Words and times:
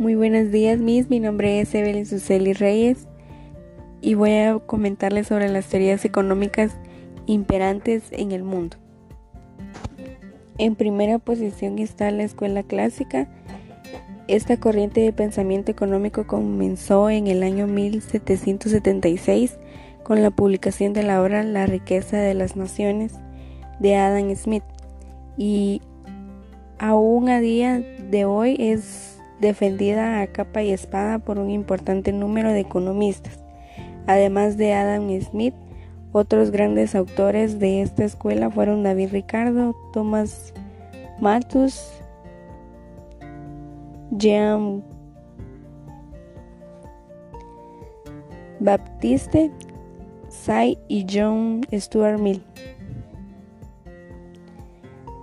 Muy 0.00 0.14
buenos 0.14 0.50
días, 0.50 0.78
Miss. 0.78 1.10
Mi 1.10 1.20
nombre 1.20 1.60
es 1.60 1.74
Evelyn 1.74 2.06
Suseli 2.06 2.54
Reyes 2.54 3.06
y 4.00 4.14
voy 4.14 4.32
a 4.32 4.58
comentarles 4.58 5.26
sobre 5.26 5.50
las 5.50 5.66
teorías 5.66 6.06
económicas 6.06 6.72
imperantes 7.26 8.04
en 8.10 8.32
el 8.32 8.42
mundo. 8.42 8.78
En 10.56 10.74
primera 10.74 11.18
posición 11.18 11.78
está 11.78 12.10
la 12.12 12.22
escuela 12.22 12.62
clásica. 12.62 13.28
Esta 14.26 14.58
corriente 14.58 15.02
de 15.02 15.12
pensamiento 15.12 15.70
económico 15.70 16.26
comenzó 16.26 17.10
en 17.10 17.26
el 17.26 17.42
año 17.42 17.66
1776 17.66 19.58
con 20.02 20.22
la 20.22 20.30
publicación 20.30 20.94
de 20.94 21.02
la 21.02 21.20
obra 21.20 21.42
La 21.42 21.66
riqueza 21.66 22.16
de 22.16 22.32
las 22.32 22.56
naciones 22.56 23.12
de 23.80 23.96
Adam 23.96 24.34
Smith 24.34 24.64
y 25.36 25.82
aún 26.78 27.28
a 27.28 27.40
día 27.40 27.80
de 27.80 28.24
hoy 28.24 28.56
es 28.58 29.19
defendida 29.40 30.20
a 30.20 30.26
capa 30.26 30.62
y 30.62 30.70
espada 30.70 31.18
por 31.18 31.38
un 31.38 31.50
importante 31.50 32.12
número 32.12 32.52
de 32.52 32.60
economistas. 32.60 33.38
Además 34.06 34.56
de 34.56 34.74
Adam 34.74 35.08
Smith, 35.20 35.54
otros 36.12 36.50
grandes 36.50 36.94
autores 36.94 37.58
de 37.58 37.82
esta 37.82 38.04
escuela 38.04 38.50
fueron 38.50 38.82
David 38.82 39.10
Ricardo, 39.12 39.76
Thomas 39.92 40.52
Malthus, 41.20 41.92
Jean 44.12 44.82
Baptiste, 48.58 49.50
Say 50.28 50.78
y 50.88 51.06
John 51.08 51.60
Stuart 51.72 52.18
Mill. 52.18 52.42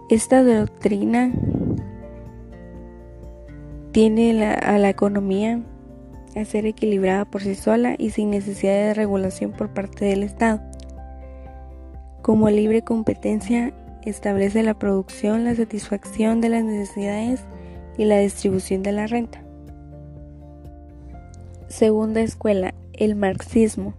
Esta 0.09 0.41
doctrina 0.41 1.33
tiene 3.97 4.45
a 4.45 4.77
la 4.77 4.89
economía 4.89 5.59
a 6.35 6.45
ser 6.45 6.67
equilibrada 6.67 7.25
por 7.25 7.41
sí 7.41 7.55
sola 7.55 7.95
y 7.97 8.11
sin 8.11 8.29
necesidad 8.29 8.75
de 8.75 8.93
regulación 8.93 9.53
por 9.53 9.73
parte 9.73 10.05
del 10.05 10.21
Estado. 10.21 10.61
Como 12.21 12.51
libre 12.51 12.83
competencia 12.83 13.73
establece 14.05 14.61
la 14.61 14.75
producción, 14.77 15.45
la 15.45 15.55
satisfacción 15.55 16.41
de 16.41 16.49
las 16.49 16.63
necesidades 16.63 17.43
y 17.97 18.05
la 18.05 18.19
distribución 18.19 18.83
de 18.83 18.91
la 18.91 19.07
renta. 19.07 19.41
Segunda 21.67 22.21
escuela, 22.21 22.75
el 22.93 23.15
marxismo. 23.15 23.95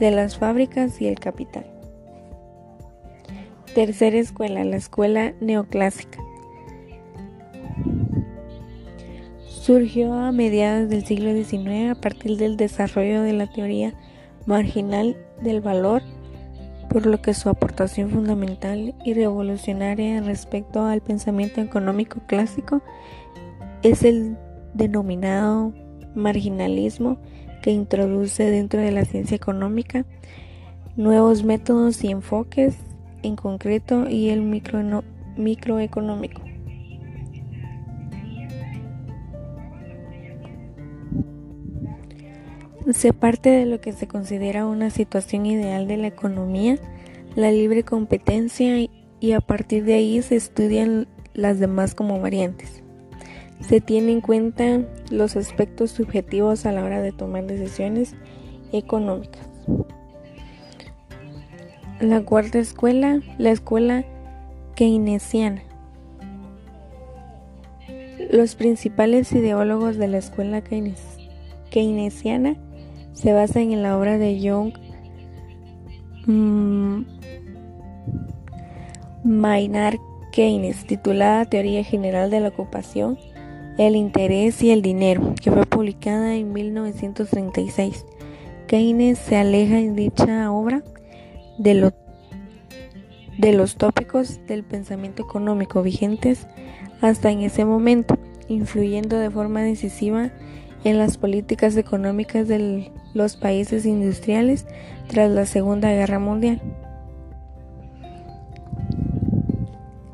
de 0.00 0.10
las 0.10 0.38
fábricas 0.38 1.00
y 1.00 1.06
el 1.06 1.20
capital. 1.20 1.66
Tercera 3.74 4.18
escuela, 4.18 4.64
la 4.64 4.76
escuela 4.76 5.34
neoclásica. 5.40 6.18
Surgió 9.68 10.14
a 10.14 10.32
mediados 10.32 10.88
del 10.88 11.04
siglo 11.04 11.34
XIX 11.34 11.90
a 11.90 11.94
partir 11.94 12.38
del 12.38 12.56
desarrollo 12.56 13.20
de 13.20 13.34
la 13.34 13.48
teoría 13.48 13.92
marginal 14.46 15.14
del 15.42 15.60
valor, 15.60 16.00
por 16.88 17.04
lo 17.04 17.20
que 17.20 17.34
su 17.34 17.50
aportación 17.50 18.08
fundamental 18.08 18.94
y 19.04 19.12
revolucionaria 19.12 20.22
respecto 20.22 20.86
al 20.86 21.02
pensamiento 21.02 21.60
económico 21.60 22.20
clásico 22.26 22.80
es 23.82 24.04
el 24.04 24.38
denominado 24.72 25.74
marginalismo 26.14 27.18
que 27.60 27.70
introduce 27.70 28.50
dentro 28.50 28.80
de 28.80 28.92
la 28.92 29.04
ciencia 29.04 29.36
económica 29.36 30.06
nuevos 30.96 31.44
métodos 31.44 32.02
y 32.04 32.10
enfoques 32.10 32.74
en 33.22 33.36
concreto 33.36 34.08
y 34.08 34.30
el 34.30 34.40
microeconómico. 35.36 36.47
Se 42.92 43.12
parte 43.12 43.50
de 43.50 43.66
lo 43.66 43.82
que 43.82 43.92
se 43.92 44.08
considera 44.08 44.66
una 44.66 44.88
situación 44.88 45.44
ideal 45.44 45.86
de 45.86 45.98
la 45.98 46.06
economía, 46.06 46.78
la 47.36 47.50
libre 47.50 47.82
competencia 47.82 48.78
y 49.20 49.32
a 49.32 49.40
partir 49.40 49.84
de 49.84 49.92
ahí 49.94 50.22
se 50.22 50.36
estudian 50.36 51.06
las 51.34 51.60
demás 51.60 51.94
como 51.94 52.18
variantes. 52.18 52.82
Se 53.60 53.82
tiene 53.82 54.12
en 54.12 54.22
cuenta 54.22 54.80
los 55.10 55.36
aspectos 55.36 55.90
subjetivos 55.90 56.64
a 56.64 56.72
la 56.72 56.82
hora 56.82 57.02
de 57.02 57.12
tomar 57.12 57.44
decisiones 57.44 58.14
económicas. 58.72 59.46
La 62.00 62.22
cuarta 62.22 62.58
escuela, 62.58 63.20
la 63.36 63.50
escuela 63.50 64.04
keynesiana. 64.76 65.62
Los 68.30 68.54
principales 68.54 69.30
ideólogos 69.32 69.98
de 69.98 70.08
la 70.08 70.18
escuela 70.18 70.62
keynesiana 71.70 72.56
se 73.18 73.32
basa 73.32 73.60
en 73.60 73.82
la 73.82 73.98
obra 73.98 74.16
de 74.16 74.38
John 74.40 74.72
mm, 76.26 77.04
Maynard 79.24 79.98
Keynes, 80.30 80.86
titulada 80.86 81.44
Teoría 81.44 81.82
General 81.82 82.30
de 82.30 82.38
la 82.38 82.48
Ocupación, 82.50 83.18
el 83.76 83.96
Interés 83.96 84.62
y 84.62 84.70
el 84.70 84.82
Dinero, 84.82 85.34
que 85.42 85.50
fue 85.50 85.66
publicada 85.66 86.36
en 86.36 86.52
1936. 86.52 88.06
Keynes 88.68 89.18
se 89.18 89.36
aleja 89.36 89.80
en 89.80 89.96
dicha 89.96 90.52
obra 90.52 90.84
de, 91.58 91.92
de 93.36 93.52
los 93.52 93.76
tópicos 93.76 94.38
del 94.46 94.62
pensamiento 94.62 95.24
económico 95.24 95.82
vigentes 95.82 96.46
hasta 97.00 97.32
en 97.32 97.40
ese 97.40 97.64
momento, 97.64 98.16
influyendo 98.46 99.18
de 99.18 99.30
forma 99.30 99.62
decisiva 99.62 100.30
en 100.84 100.98
las 100.98 101.18
políticas 101.18 101.76
económicas 101.76 102.46
de 102.46 102.92
los 103.18 103.36
países 103.36 103.84
industriales 103.84 104.64
tras 105.08 105.30
la 105.30 105.44
Segunda 105.44 105.90
Guerra 105.90 106.18
Mundial. 106.18 106.62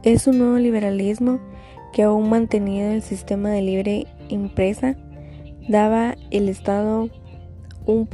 Es 0.03 0.27
un 0.27 0.39
nuevo 0.39 0.59
liberalismo 0.59 1.39
que 1.93 2.03
aún 2.03 2.29
mantenido 2.29 2.91
el 2.91 3.03
sistema 3.03 3.51
de 3.51 3.63
libre 3.63 4.07
empresa 4.31 4.97
daba 5.69 6.17
el 6.31 6.49
Estado 6.49 7.09
un, 7.87 8.09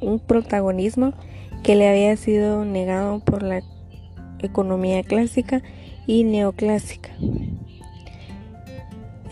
un 0.00 0.18
protagonismo 0.18 1.12
que 1.62 1.76
le 1.76 1.88
había 1.88 2.16
sido 2.16 2.64
negado 2.64 3.20
por 3.20 3.42
la 3.42 3.62
economía 4.40 5.02
clásica 5.04 5.62
y 6.06 6.24
neoclásica. 6.24 7.10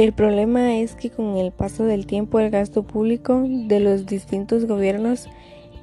El 0.00 0.14
problema 0.14 0.78
es 0.78 0.94
que 0.94 1.10
con 1.10 1.36
el 1.36 1.52
paso 1.52 1.84
del 1.84 2.06
tiempo 2.06 2.40
el 2.40 2.48
gasto 2.48 2.84
público 2.84 3.44
de 3.46 3.80
los 3.80 4.06
distintos 4.06 4.64
gobiernos 4.64 5.28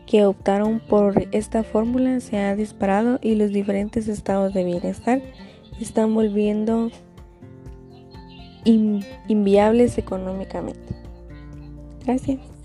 que 0.08 0.26
optaron 0.26 0.80
por 0.80 1.28
esta 1.34 1.62
fórmula 1.62 2.20
se 2.20 2.40
ha 2.40 2.56
disparado 2.56 3.20
y 3.22 3.36
los 3.36 3.52
diferentes 3.52 4.08
estados 4.08 4.56
de 4.56 4.64
bienestar 4.64 5.22
están 5.80 6.16
volviendo 6.16 6.90
inviables 8.66 10.00
económicamente. 10.00 10.96
Gracias. 12.04 12.57